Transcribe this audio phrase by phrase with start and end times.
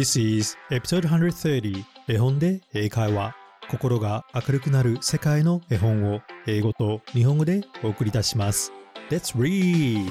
[0.00, 3.36] This is episode 130絵本で英会話。
[3.68, 8.72] 心が明るくなる世界の絵本を英語と日本語でお送りいたします。
[9.10, 10.10] Let's read!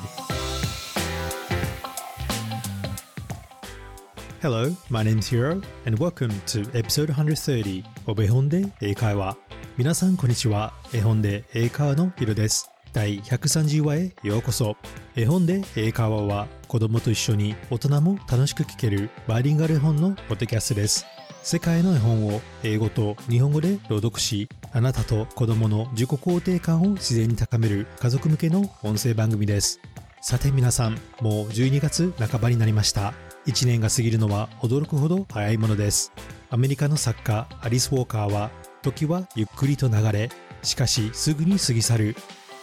[4.43, 9.35] Hello, my name is Hiro and welcome to episode 130 of 絵本で英会話。
[9.75, 10.71] 皆さんこんにちは。
[10.93, 12.69] 絵本で英会話のヒロです。
[12.93, 14.77] 第130話へようこそ。
[15.15, 21.05] 絵本で英会話は子供と一緒に大人も楽しく聞けるバイリンガル絵本のポッドキャストです。
[21.41, 29.79] 世界の絵本を英語と日本語で朗読しあなたと子供の自己肯定感を自然に高める家族向けの音声番組です。
[30.21, 33.13] さて皆さんもう12月半ばになりました
[33.47, 36.11] 1年が過ぎるのは驚くほど早いものです
[36.49, 38.51] アメリカの作家アリス・ウォーカーは
[38.81, 40.29] 時はゆっくりと流れ
[40.61, 42.15] しかしすぐに過ぎ去る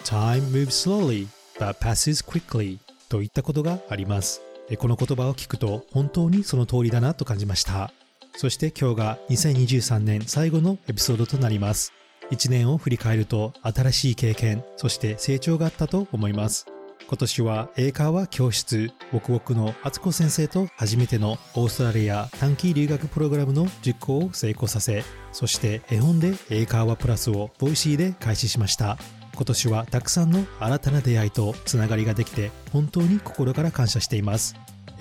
[0.05, 1.27] Time moves slowly
[1.59, 2.79] but passes quickly
[3.09, 4.43] といったことがあります。
[4.79, 7.93] この言葉を聞くと本当にその通りだなと感じました。
[8.37, 11.93] そして今日が2023年最後のエピソードとなります。
[12.31, 16.67] 1年を振り返ると新しい経験そして成長があったと思います。
[17.09, 28.99] 今年は英会話教室僕僕の敦子先生と初めてのオーストラリア短期留学プログラムの実行を成功させそして絵本で英会話プラスを Voicy で開始しました。
[29.37, 34.57] 今年はたくさんの新たな出会いとつながりができて本当に心から感謝しています。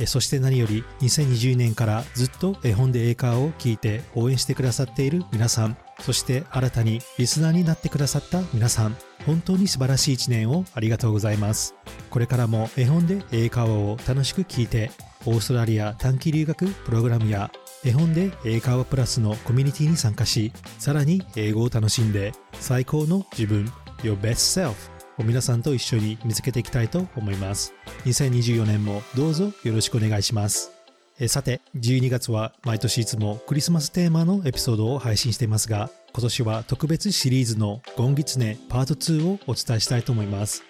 [0.07, 5.77] そして何より2020年からずっと絵本で英会話を聞いて応援してくださっている皆さん。
[6.01, 8.97] そして新たにリスナーになってくださった皆さん。
[9.25, 11.73] 本当に素晴らしい一年をありがとうございます。
[12.09, 14.91] これからも絵本で英会話を楽しく聞いて
[15.25, 17.49] オーストラリア短期留学プログラムや
[17.85, 23.71] 絵本で英会話プラスのコミュニティに参加しさらに英語を楽しんで最高の自分。
[24.05, 24.75] Your Best Self
[25.17, 27.73] を皆さんと一緒に見つけていきたいと思います。
[28.05, 30.71] 2024年もどうぞよろしくお願いします。
[31.17, 40.63] えさて、12月は毎年いつもクリスマステーマのエピソードを配信していますが、今年は特別シリーズのゴンギツネパート2をお伝えしたいと思います。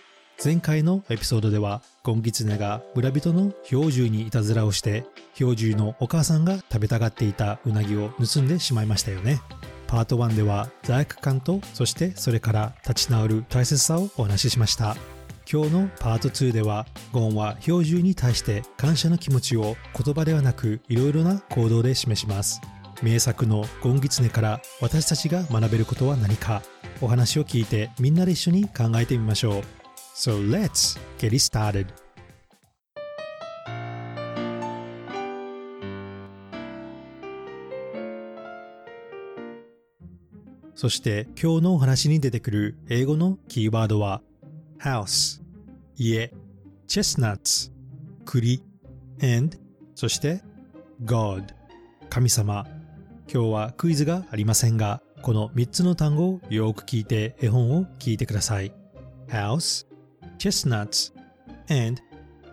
[0.44, 5.06] 前回のエピソードでは、ゴンギツネが村人の氷柱にいたずらをして、
[5.38, 9.41] 氷柱のお母さんが食べたがっていたうなぎを盗んでしまいましたよね。
[9.88, 14.96] パート1では罪悪感とそしてそれから立ち直る大切さをお話ししました。
[15.51, 22.62] 今日のパート2ではゴンは標準に対して感謝の気持ちを言葉ではなくいろいろな行動で示します。
[23.03, 26.62] 名作のゴンギツネから私たちが学べることは何か。
[27.01, 29.63] お話を聞いてみんなで一緒に考えてみましょう。
[30.16, 32.05] So let's get it started.
[40.75, 44.22] そして今日のお話に出てくる英語のキーワードは
[44.80, 45.41] house
[45.96, 46.31] 家。
[46.88, 47.72] chestnuts
[48.25, 48.62] 栗。
[49.24, 49.58] and
[49.96, 50.41] そして
[51.03, 51.46] God
[52.09, 52.68] 神様。
[53.31, 58.74] 今日はクイズがありませんがこの3つの単語をよく聞いて絵本を聞いてください。
[59.28, 59.88] house
[60.38, 61.13] chestnuts
[61.69, 62.02] and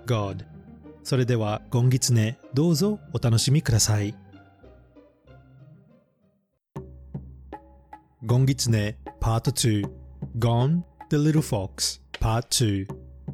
[0.06, 0.44] God
[1.03, 4.15] それではゴンギツネどうぞお楽しみください。
[8.42, 9.88] ンギツネパート2
[10.38, 12.86] Gone the Little Fox Part 2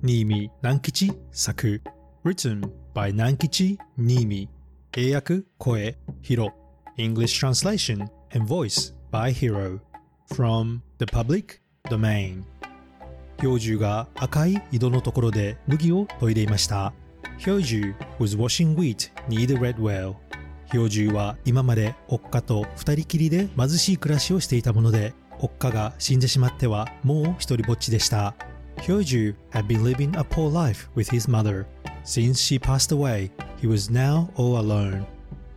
[0.03, 1.81] 新見南吉作
[2.25, 4.51] Written by 南吉新見
[4.95, 6.53] 英訳声ヒロ
[6.99, 9.81] English translation and voice by Hero
[10.35, 12.45] from the public domain
[13.39, 16.93] 標獣が赤い井戸のところで麦を研いでいました
[17.39, 20.17] 標獣 was washing wheat near the red well
[20.71, 28.35] 標獣は今までおっかと二人きりで貧しい暮らしをしていたもので、おっかが死んでしまってはもう一人ぼっちでした。
[28.83, 31.67] 標獣 had been living a poor life with his mother.
[32.05, 33.31] Since she passed away,
[33.61, 35.05] he was now all alone.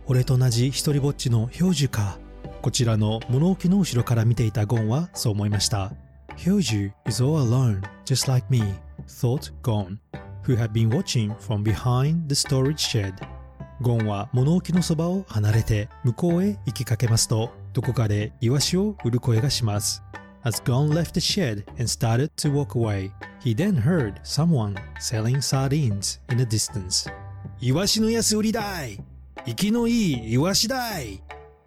[0.06, 2.18] 俺と同じ一人ぼっちの標獣か。
[2.60, 5.92] こちらの物置の後ろから見ていたゴンはそう思いました。
[6.36, 8.62] 標獣 is all alone, just like me,
[9.06, 9.98] thought Gon,
[10.44, 13.14] who had been watching from behind the storage shed.
[13.82, 20.02] ゴンは物置のそばを離れて向こうへ行きかけますと、どこかでイワシを売る声がします。
[20.44, 23.10] As Gon left the shed and started to walk away,
[23.42, 27.12] he then heard someone selling sardines in the distance.
[27.60, 28.98] イワシの安売りだい
[29.44, 31.22] 生きのいいイワシだい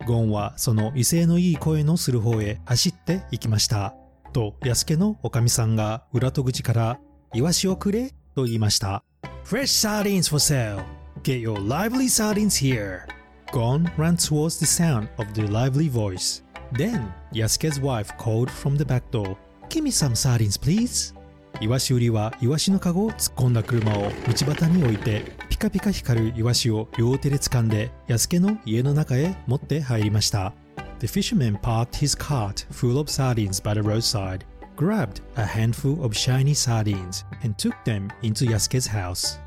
[0.06, 3.96] ゴンはその威勢のいい声のする方へ走って行きました。
[4.34, 7.00] と、安家のおかみさんが裏戸口から、
[7.34, 9.04] イワシをくれと言いました。
[9.46, 10.95] Fresh sardines for sale!
[11.26, 13.08] Get your lively sardines here.
[13.52, 16.44] Gon ran towards the sound of the lively voice.
[16.74, 19.36] Then Yasuke's wife called from the back door,
[19.68, 21.16] Give me some sardines, please.
[21.60, 30.54] イワシ売りはイワシのカゴを突っ込んだ車を道端に置いてピカピカ光るイワシを両手で掴んで安家の家の中へ持って入りました
[31.00, 34.42] The fisherman parked his cart full of sardines by the roadside
[34.76, 39.40] grabbed a handful of shiny sardines and took them into Yasuke's house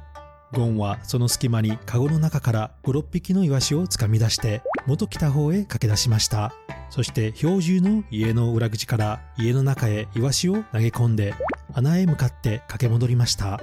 [0.53, 6.55] ゴンはその隙間にカゴの中から5、6匹のイワシをつかみ出して元来た方へ駆け出しました。
[6.89, 11.35] そして標準の家の裏口から家の中へイワシを投げ込んで
[11.75, 13.61] 穴へ向かって駆け戻りました。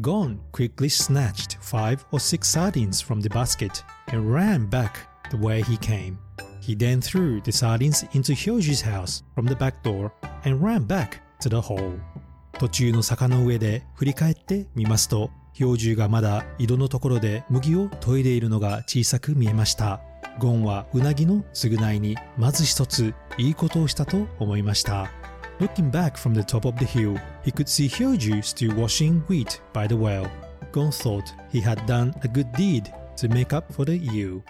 [0.00, 3.82] Gon quickly snatched five or six sardines from the basket
[4.12, 4.90] and ran back
[5.30, 6.18] the way he came.
[6.60, 10.12] He then threw the sardines into Hyoju's house from the back door
[10.44, 11.98] and ran back to the hole.
[12.58, 20.02] 途中の坂の上で振り返ってみますと標獣がまだ井戸のところで麦を研いでいるのが小さく見えました
[20.38, 25.10] ゴンはうなぎの償いにまず一ついいことをしたと思いました
[25.58, 29.58] Looking back from the top of the hill, he could see Hyoju still washing wheat
[29.72, 30.28] by the well.
[30.70, 34.42] Gon thought he had done a good deed to make up for the year.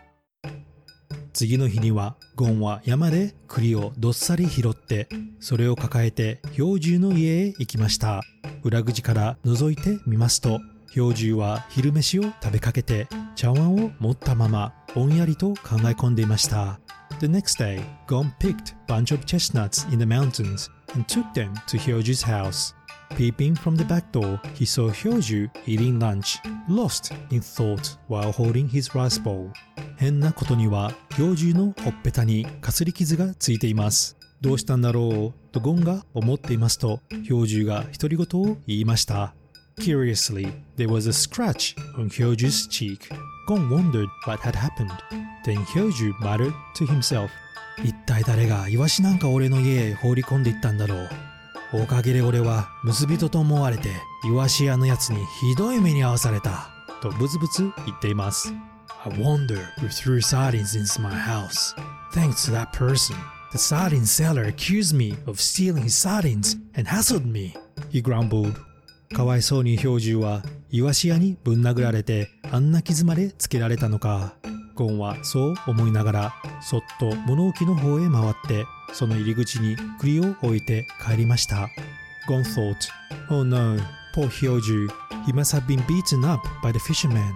[1.33, 5.07] 次の日にはゴンは山で栗をどっさり拾って
[5.39, 8.23] それを抱えて標獣の家へ行きました
[8.65, 16.81] 裏口から覗いてみますと標獣は昼飯を食べかけて茶碗を持ったままぼんやりと考え込んでいました
[17.19, 21.79] The next day, Gon picked bunch of chestnuts in the mountains and took them to
[21.79, 22.75] Hyoju's house.
[23.17, 26.39] Peeping from the back door, he saw Hyoju eating lunch,
[26.69, 29.51] lost in thought while holding his rice bowl.
[29.97, 34.19] 変なことには、標獣のほっぺたにかすり傷がついています。
[34.43, 39.35] どうしたんだろうとゴンが思っていますと、標獣が独り言を言いました。
[39.81, 43.09] Curiously, there was a scratch on Hyoju's cheek.
[43.47, 44.91] Gon wondered what had happened.
[45.45, 47.31] Then Hyoju muttered to himself,
[47.85, 51.09] 一体誰がイワシなんか俺の家へ放り込んでいったんだろう。
[51.83, 53.91] おかげで俺は結びとと思われて
[54.25, 56.71] イワシ屋のやつにひどい目に遭わされた。
[57.03, 58.53] とブツブツ言っています。
[59.05, 61.77] I wonder who threw sardines into my house.
[62.13, 63.15] Thanks to that person,
[63.53, 67.55] the sardine seller accused me of stealing his sardines and hassled me.
[67.91, 68.59] He grumbled.
[69.15, 74.35] かわいそうに標獣はイワシ屋にぶん殴られてあんな傷までつけられたのか。
[74.75, 81.69] ゴンはそう思いながらそっと物置の方へ回ってその入り口に栗を置いて帰りました。
[82.29, 82.77] ゴン thought,
[83.31, 83.79] Oh no,
[84.15, 84.89] poor Hyoju,
[85.27, 87.33] he must have been beaten up by the fisherman.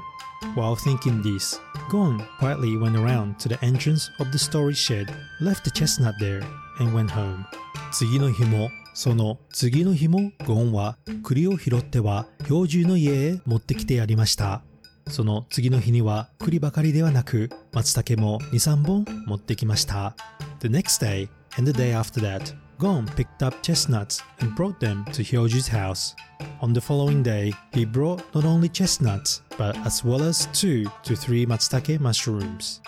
[0.54, 5.64] While thinking this, Gon quietly went around to the entrance of the storage shed, left
[5.64, 6.42] the chestnut there,
[6.80, 7.44] and went home.
[7.92, 14.62] 次の日もその次の日もゴンは栗を拾っては標準の家へ持ってきてやりました。
[15.08, 20.14] その次の日には栗ばかりではなく松茸も2、3本持ってきました。
[20.60, 25.22] The next day and the day after that, Gon picked up chestnuts and brought them to
[25.22, 26.14] Hyoju's house.
[26.60, 31.14] On the following day, he brought not only chestnuts, but as well as two to
[31.14, 32.80] three matsutake mushrooms.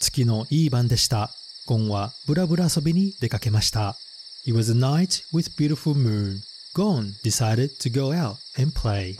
[0.00, 1.30] 月のいい晩でした。
[1.66, 3.96] ゴンはブラブラ遊びに出かけました。
[4.46, 6.40] It was a night with beautiful moon.
[6.74, 9.16] Gon decided to go out and play.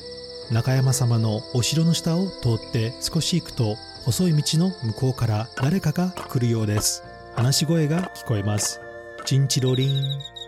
[0.50, 7.02] 中山様のお城の下を通って少し行くと細い道の向こうから誰かが来るようです。
[7.34, 8.78] 話し声が聞こえます。
[9.24, 10.02] チンチロリン、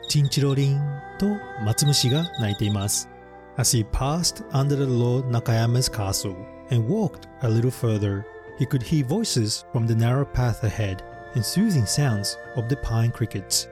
[0.09, 0.81] チンチロリン
[1.19, 1.27] と
[1.65, 3.09] 松虫が鳴いています。
[3.57, 6.37] As he passed under the Lord Nakayama's castle
[6.71, 8.27] and walked a little further,
[8.59, 10.99] he could hear voices from the narrow path ahead
[11.37, 13.69] and soothing sounds of the pine crickets.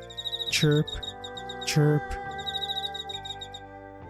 [0.50, 0.86] Chirp,
[1.66, 2.02] chirp.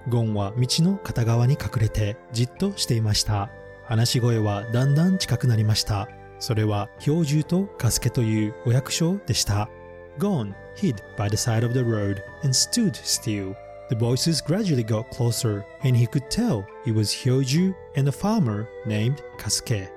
[0.08, 3.48] ゴンは道の片側に隠れてじっとしていました。
[3.84, 6.08] 話し声はだんだん近くなりました。
[6.38, 9.70] それは標獣とカスケというお役所でした。
[10.18, 13.54] Gon hid by the side of the road and stood still.
[13.88, 18.66] The voices gradually got closer, and he could tell it was Hyoju and a farmer
[18.86, 19.88] named Kasuke.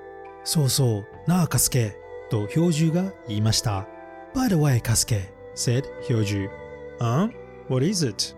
[0.44, 1.96] そうそう、なあ、カスケ。
[2.28, 3.86] と標獣が言いました。
[4.34, 5.22] By the way, Kasuke,
[5.54, 6.48] said 標獣。
[7.26, 7.32] ん
[7.68, 8.34] ?What is it?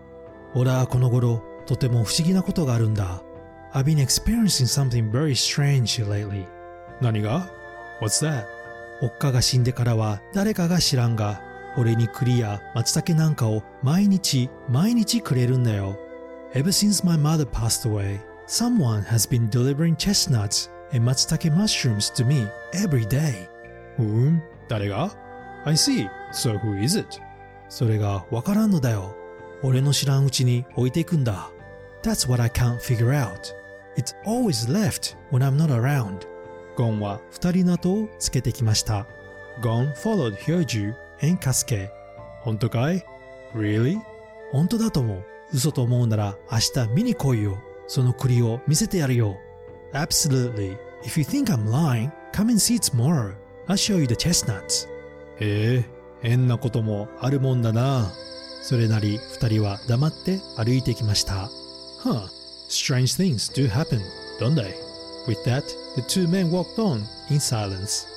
[0.53, 3.21] 俺はこの頃、とても不思議なことがあるんだ。
[3.73, 6.45] I've been experiencing something very strange lately.
[7.01, 7.49] 何が
[8.01, 8.45] ?What's that?
[9.01, 11.41] おっかが死んでからは誰かが知らんが、
[11.77, 15.97] 俺に栗や松茸なんかを毎日毎日くれるんだよ。
[16.53, 22.47] Ever since my mother passed away, someone has been delivering chestnuts and matsutake mushrooms to me
[22.73, 23.50] every day.
[24.03, 25.15] ふん、誰が
[25.65, 26.07] ?I see.
[26.33, 27.19] So who is it?
[27.69, 29.15] それがわからんのだよ。
[29.63, 31.51] 俺の知らんうちに置いていくんだ。
[32.03, 33.53] That's what I can't figure out.
[33.95, 36.27] It's always left when I'm not around.
[36.75, 39.05] ゴンは二人の後をつけてきました。
[39.61, 41.89] ゴン followed Hyoju and Kasuke.
[42.41, 43.05] 本当かい
[43.53, 43.99] ?Really?
[44.51, 45.25] 本当だと思う。
[45.53, 47.57] 嘘と思うなら明日見に来いよ。
[47.87, 49.37] その栗を見せてやるよ。
[49.93, 50.77] Absolutely.
[51.03, 53.35] If you think I'm lying, come and see tomorrow.
[53.71, 54.89] I'll show you the chestnuts.
[55.39, 55.85] へえ、
[56.21, 58.11] 変なこともあるもんだな。
[58.63, 61.49] それなり二人は黙って歩いてきました。
[62.03, 62.27] Huh,
[62.67, 64.01] strange things do happen,
[64.41, 64.73] don't they?
[65.25, 65.63] With that,
[65.95, 66.97] the two men walked on
[67.29, 68.07] in silence.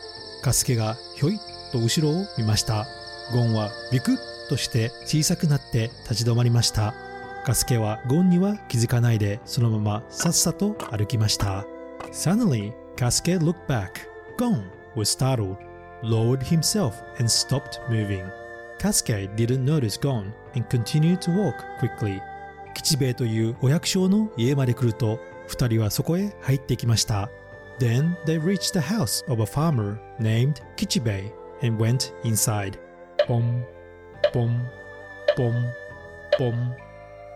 [0.43, 1.39] カスケがひょいっ
[1.71, 2.85] と後ろを見ました。
[3.33, 4.17] ゴンはビクッ
[4.49, 6.95] として小さくなって立ち止まりました。
[7.47, 11.65] カスケはゴンには気づかないでそのままさっさと歩きました。
[12.11, 14.09] Suddenly, Kasuke looked back.
[14.37, 14.84] Gone!
[14.95, 15.57] Was startled,
[16.03, 18.25] lowered himself and stopped moving.
[18.79, 22.21] Kasuke didn't notice Gon and continued to walk quickly.
[22.75, 27.31] 吉兵衛というお百姓の家まで来ると二人はそこへ入ってきました。
[27.79, 31.31] Then they reached the house of a farmer named Kichibei
[31.63, 32.79] and went inside.
[33.27, 33.65] ポン、
[34.33, 34.67] ポン、
[35.37, 35.73] ポン、
[36.39, 36.77] ポン、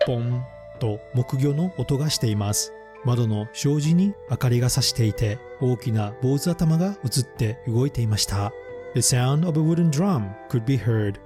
[0.07, 0.45] ポン
[0.79, 2.73] と木魚の音がしています。
[3.05, 8.53] 窓の障子に明かりが差していて大きな坊主頭が映って動いていました。
[8.95, 11.17] The sound of a wooden drum could be heard.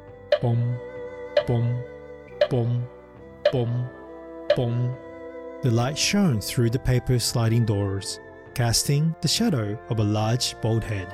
[0.40, 0.78] ポン、
[1.46, 1.84] ポン、
[2.50, 2.88] ポン、
[3.50, 3.90] ポン、
[4.56, 4.96] ポン。
[5.62, 8.20] The light shone through the paper sliding doors,
[8.54, 11.06] casting the shadow of a large bald head.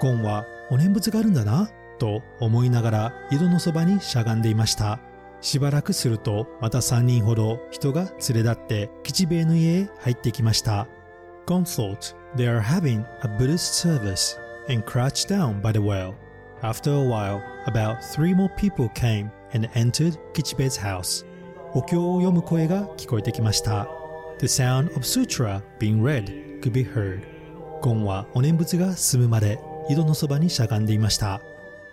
[0.00, 5.00] ゴンはお念仏があるんだなと思いながら井戸のそばにしゃがんでいました。
[5.40, 10.86] しばらくするとまた3人ほど人が連れ立って吉兵衛の家へ入ってきました。
[11.46, 14.36] Gon thought they are having a Buddhist service
[14.68, 16.14] and crouched down by the well.
[16.62, 21.24] After a while, about three more people came and entered Kichibe's house.
[21.74, 23.88] お経を読む声が聞こえてきました。
[24.40, 27.22] The sound of sutra being read could be heard.
[27.80, 31.40] ゴンはお念仏が済むまで井戸のそばにしゃがんでいました。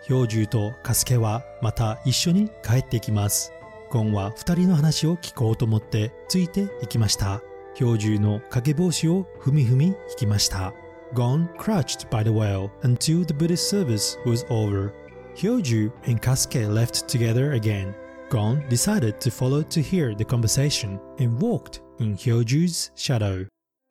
[0.08, 3.52] 氷柱とカスケはまた一緒に帰ってきます。
[3.90, 7.42] ゴンは二人の話を聞こうと思ってついていきました。
[7.78, 10.74] 氷柱の掛け帽子を踏み踏み引きました。
[11.14, 14.94] Gon crouched by the well until the Buddhist service was over.
[15.36, 17.94] Hyoju and Kasuke left together again.
[18.30, 23.48] Gon decided to follow to hear the conversation and walked in Hyoju's shadow.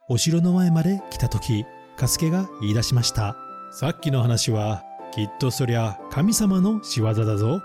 [0.08, 1.64] お城の前まで来た時、
[1.96, 3.36] カスケが言い出しました。
[3.72, 7.62] さっきの話はきっとそりゃ神様の仕業だぞ。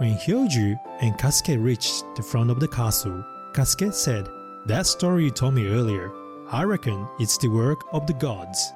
[0.00, 4.28] When Hyoju and Kasuke reached the front of the castle, Kasuke said,
[4.66, 6.10] That story you told me earlier,
[6.50, 8.74] I reckon it's the work of the gods.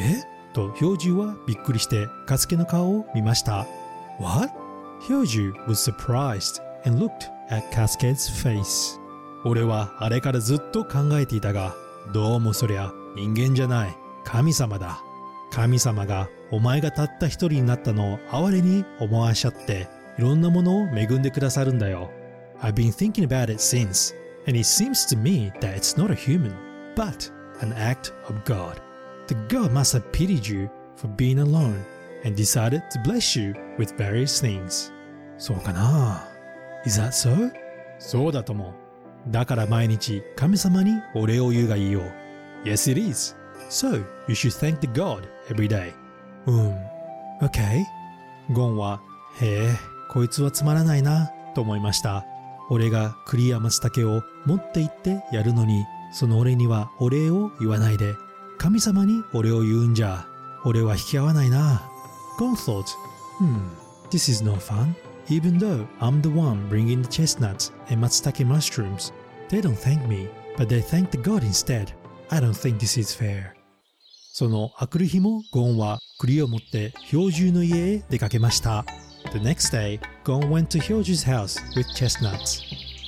[0.00, 0.20] え
[0.52, 3.68] と、ヒョウジュはびっくりして、カスケの顔を見ました。
[4.18, 4.50] What?
[5.06, 8.98] ヒョウジュ was surprised and looked at Kasuke's face.
[9.44, 11.76] 俺はあれからずっと考えていたが、
[12.12, 15.00] どうもそりゃ人間じゃない、神様だ。
[15.52, 19.88] 神様がお前がたった一人になったのを哀れに思わしちゃって、
[20.18, 22.10] いろんなものを恵んでくださるんだよ。
[22.60, 24.14] I've been thinking about it since,
[24.46, 26.52] and it seems to me that it's not a human,
[26.94, 28.80] but an act of God.
[29.28, 31.84] The God must have pitied you for being alone
[32.24, 34.92] and decided to bless you with various things.
[35.38, 36.26] そうかな
[36.84, 37.50] Is that so?
[37.98, 39.30] そうだと思う。
[39.30, 42.02] だから毎日神様にお礼を言うがいいよ。
[42.64, 43.36] Yes, it is.
[43.68, 45.92] So, you should thank the God every day.
[46.46, 46.90] うん。
[47.40, 47.84] OK?
[48.52, 49.00] ゴンは、
[49.40, 49.76] へえ、
[50.08, 52.26] こいつはつまらないな、と思いました。
[52.68, 58.14] 俺が栗や松茸を持って行ってやるのに、その俺にはお礼を言わないで、
[58.58, 60.26] 神様にお礼を言うんじゃ、
[60.64, 61.82] 俺は引き合わないな。
[62.38, 62.86] ゴン thought,
[63.38, 63.68] hmm,
[64.10, 64.94] this is no fun.
[65.28, 69.12] Even though I'm the one bringing the chestnuts and matsutake mushrooms,
[69.48, 71.92] they don't thank me, but they thank the god instead.
[72.30, 73.54] I don't think this is fair.
[74.32, 78.84] そのあくる日もゴンは栗を持って氷柱の家へ出かけました。
[79.32, 82.62] The next day, Gon went to Hyoju's house with chestnuts.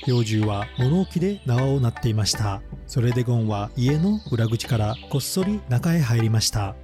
[0.05, 2.61] 氷柱は物置で縄を鳴っていました。
[2.87, 6.75] それでゴンは家の裏口からこっそり中へ入りました。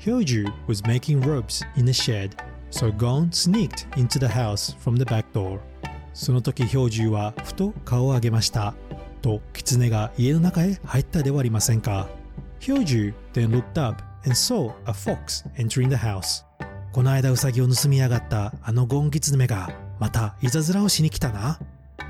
[0.00, 2.36] Hyoju was making ropes in the shed,
[2.70, 5.58] so Gon sneaked into the house from the back door.
[6.12, 8.74] その時氷柱はふと顔を上げました。
[9.22, 12.08] と、狐が家の中へ入ったではありませんか。
[12.66, 16.44] Hyoju then looked up and saw a fox entering the house.
[16.92, 19.70] この間ウサギを盗みやがったあのゴンギツネが
[20.00, 21.60] またいたずらをしに来たな。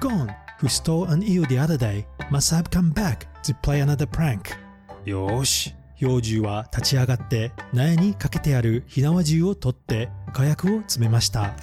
[0.01, 0.29] Gon,
[0.61, 4.57] who stole an eel the other day, must have come back to play another prank.
[5.05, 11.55] よーし、氷柱は立ち上がって苗にかけてある火縄銃を取って火薬を詰めました。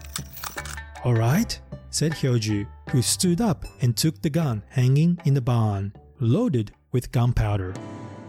[1.03, 6.73] Alright, said Hyoju, who stood up and took the gun hanging in the barn, loaded
[6.91, 7.73] with gunpowder.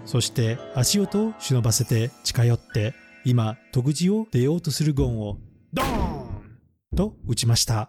[0.05, 2.95] そして足音を忍ばせて近寄って
[3.25, 5.39] 今戸口を出ようとするゴンを
[5.73, 6.57] ドーン
[6.97, 7.89] と撃ちました。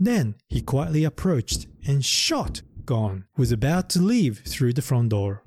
[0.00, 5.08] Then he quietly approached and shot Gon, who was about to leave through the front
[5.08, 5.38] door.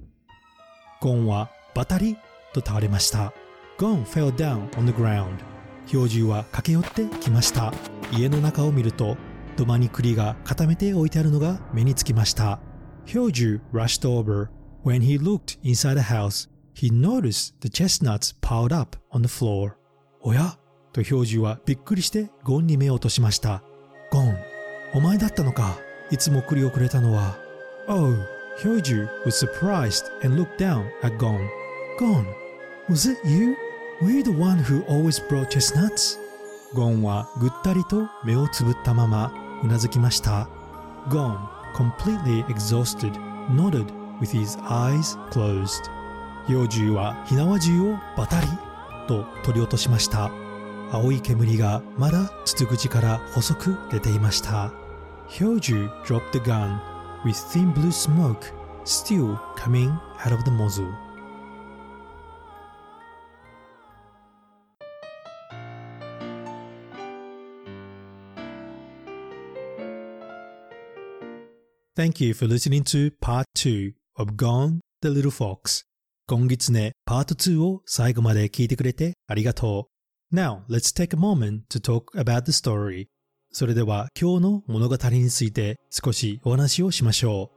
[1.01, 2.17] ゴンはバタリ
[2.53, 3.33] と倒れました。
[3.77, 5.37] Gon fell down on the ground.
[5.87, 7.73] 標獣は駆け寄ってきました。
[8.13, 9.17] 家の中を見ると、
[9.57, 12.59] 土間に栗が固めて置いてあるのが目につきました。
[13.05, 14.47] 標獣 rushed over.
[14.84, 19.72] When he looked inside the house, he noticed the chestnuts piled up on the floor.
[20.22, 20.58] おや
[20.92, 23.62] と標獣はびっくりしてゴンに目を落としました。
[24.10, 24.36] ゴン、
[24.94, 25.78] お前だったのか。
[26.10, 27.36] いつも栗をくれたのは。
[27.88, 28.16] Oh,
[28.62, 31.40] Hyoju was surprised and looked down at Gon.
[31.98, 32.26] Gon,
[32.88, 33.56] was it you?
[34.02, 36.18] Were you the one who always brought chestnuts?
[36.74, 40.48] ゴンはぐったりと目をつぶったままうなずきました。
[41.08, 41.38] Gon,
[41.74, 43.12] completely exhausted,
[43.50, 43.86] nodded
[44.20, 45.90] with his eyes closed.
[46.48, 48.46] 幼獣は火縄銃をバタリ
[49.06, 50.30] と取り落としました。
[50.92, 54.72] 青い煙がまだ筒口から細く出ていました。
[55.28, 56.80] Hyoju dropped the gun
[57.24, 58.52] with thin blue smoke
[58.84, 59.90] still coming
[60.24, 60.92] out of the muzzle.
[71.94, 75.85] Thank you for listening to part 2 Of Gone the Little Fox.
[76.27, 79.89] ゴンギツネパート2を最後まで聞いてくれてありがと
[80.31, 80.35] う。
[80.35, 83.07] Now, let's take a moment to talk about the story.
[83.51, 87.51] それでは今日の物語について少しお話をしましょ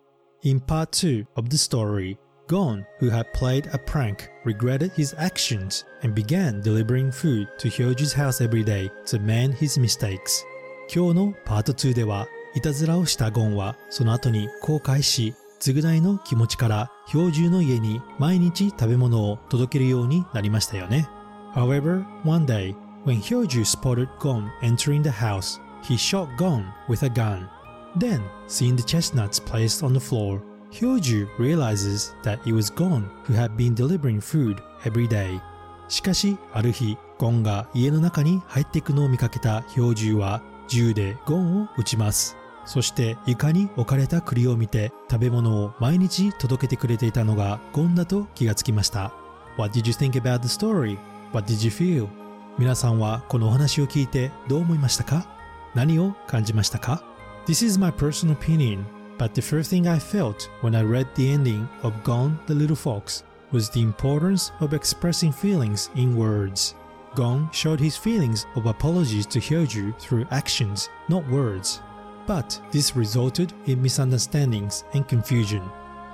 [0.44, 0.48] う。
[0.48, 6.14] In part 2 of the story, Gon, who had played a prank, regretted his actions and
[6.14, 10.44] began delivering food to Hyoju's house every day to mend his mistakes.
[10.92, 21.08] 今日のパート2では、いたずらをしたゴンはその後に後悔し、償いの気持ちから標準の家に毎日食べ物を届けるようになりましたよね。
[21.54, 22.74] However, one day,
[23.04, 27.48] when Hyoju spotted Gon entering the house, he shot Gon with a gun.
[27.98, 33.34] Then, seeing the chestnuts placed on the floor, Hyoju realizes that it was Gon who
[33.34, 35.40] had been delivering food every day.
[35.88, 42.37] しかし、ある日、ゴンが家の中に入っていくのを見かけた標獣は銃でゴンを撃ちます。
[42.68, 49.10] そして床に置かれた栗を見て食べ物を毎日届けてくれていたのがゴンだと気がつきました。
[49.56, 50.98] What did you think about the story?
[51.32, 52.08] What did you feel?
[52.58, 55.26] 皆さんはこのお話を聞いてどう思いましたか
[55.74, 57.02] 何を感じましたか
[57.46, 58.84] This is my personal opinion,
[59.16, 62.76] but the first thing I felt when I read the ending of Gone the Little
[62.76, 66.74] Fox was the importance of expressing feelings in words.
[67.14, 71.80] Gone showed his feelings of apologies to Hyoju through actions, not words.
[72.28, 75.62] But this resulted in misunderstandings and confusion.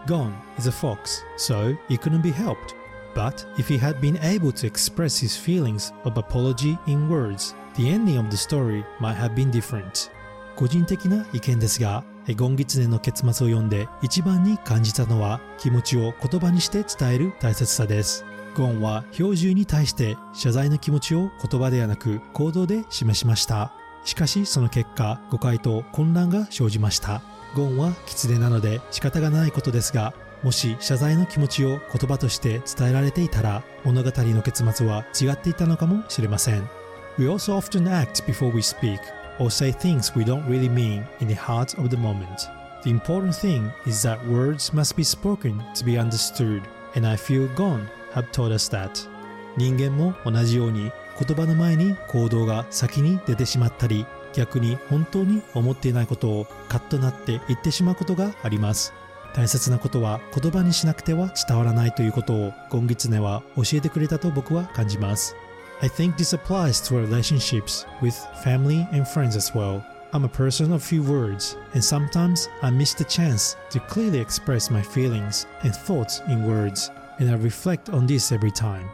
[0.06, 2.76] Gon is a fox, so it couldn't be helped.
[3.16, 7.90] But if he had been able to express his feelings of apology in words, the
[7.90, 10.10] ending of the story might have been different.
[10.54, 12.04] 個人的な意見ですが、
[12.36, 18.24] ゴンギツネの結末を読んで一番に感じたのは気持ちを言葉にして伝える大切さです。
[18.54, 23.83] ゴンは標準に対して謝罪の気持ちを言葉ではなく行動で示しました。
[24.04, 27.22] しかしその結果、誤解と混乱が生じました。
[27.54, 30.12] ゴンは狐なので仕方がないことですが、
[30.42, 36.68] もし謝罪の気持ちを言葉として伝えられていたら、物語の結末は違っていたのかもしれません。
[37.16, 38.98] We also often act before we speak
[39.38, 42.50] or say things we don't really mean in the heart of the moment.
[42.82, 46.62] The important thing is that words must be spoken to be understood,
[46.94, 49.08] and I feel Gone have taught us that.
[49.56, 58.92] 人間も同じように言葉の前に行動が先に出てしまったり、逆に本当に思っていないことをカッとなって言ってしまうことがあります。
[59.34, 65.34] 大切なことは言葉にしなくては伝わらないということをゴンギツネは教えてくれたと僕は感じます。
[65.82, 69.82] I think this applies to relationships with family and friends as well.
[70.12, 74.70] I'm a person of few words, and sometimes I miss the chance to clearly express
[74.70, 78.88] my feelings and thoughts in words, and I reflect on this every time.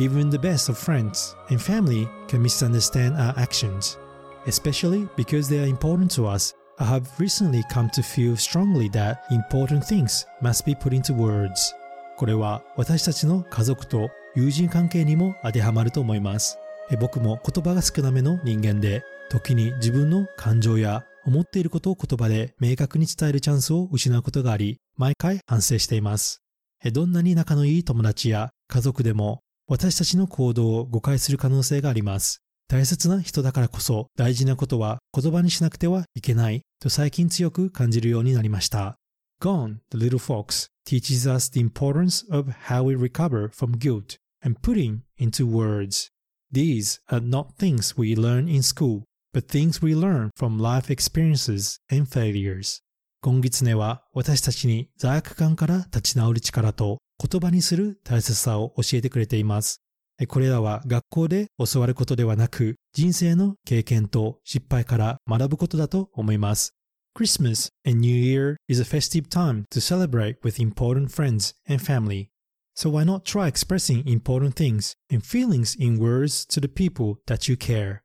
[0.00, 3.98] Even the best of friends and family can misunderstand our actions,
[4.46, 6.54] especially because they are important to us.
[6.78, 11.74] I have recently come to feel strongly that important things must be put into words.
[12.16, 16.58] これは私たちの家族と友人関係にも当てはまると思います。
[16.92, 26.40] え僕も言葉が少なめの人間で、時に自分の感情や思っていることを言葉で明確に伝えるチャンスを失うことがあり、毎回反省しています。
[26.84, 32.42] えどんなに仲のいい友達や家族でも私たちの行動を誤解する可能性があります。
[32.68, 38.96] 大切な人だからこそ大事なことは言葉にしなくてはいけないと最近強く感じるようになりました。
[39.42, 45.00] Gone, the little fox, teaches us the importance of how we recover from guilt and putting
[45.18, 46.08] into words.
[46.50, 49.02] These are not things we learn in school,
[49.34, 52.80] but things we learn from life experiences and failures.
[53.20, 59.82] 今月ねは私たちに罪悪感から立ち直る力と言葉にする大切さを教えてくれています。
[60.28, 66.74] これらは学校で教わることではなく人生の経験と失敗から学ぶことだと思います。
[67.16, 72.28] Christmas and New Year is a festive time to celebrate with important friends and family.
[72.76, 77.50] So why not try expressing important things and feelings in words to the people that
[77.50, 78.02] you care?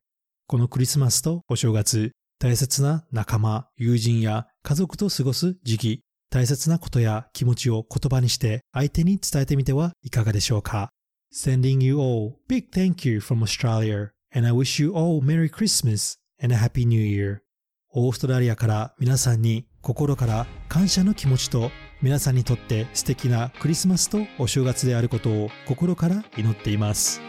[0.47, 6.02] このクリスマスとお正月、大切な仲間、友人や家族と過ごす時期、
[6.33, 10.89] 大切なことや気持ちを言葉にして相手に伝えてみてはいかがでしょうか
[11.31, 16.15] Sending you all big thank you from Australia and I wish you all Merry Christmas
[16.41, 17.41] and a Happy New Year
[17.91, 21.69] オーストラリアから皆さんに心から感謝の気持ちと
[22.01, 27.21] 皆さんにとって素敵なクリスマスとお正月であることを心から祈っています。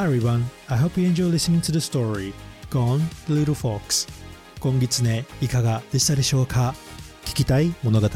[0.00, 2.32] Hi everyone, I hope you enjoy listening to the story
[2.70, 4.08] Gone the Little Fox
[4.58, 6.74] 今月ねいかがでしたでしょうか？
[7.26, 8.08] 聞きたい物語、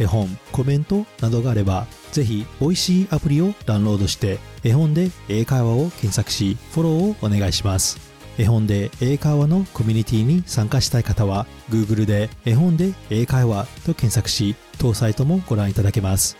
[0.00, 8.00] 絵本、コメントなどがあればぜひ、美味しいアプリをダウンロードして、絵本で英会話を検索し、フォローをお願いします。
[8.36, 16.36] 絵本で英会話のコミュニティに参加したい方は、Google で絵本で英会話と検索し、当サイトもご覧いただけます。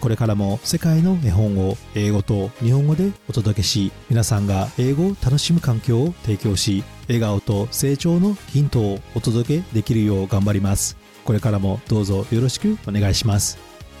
[0.00, 10.96] これからも世界の絵本を英語と日本語でお届けし、皆さんが英語を楽しむ環境を提供し、笑顔と成長のヒントをお届けできるよう頑張ります。
[11.24, 13.58] これからもどうぞよろしくお願いします。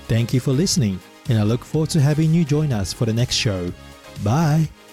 [0.08, 0.98] Thank you for listening.
[1.30, 3.72] and I look forward to having you join us for the next show.
[4.24, 4.89] Bye!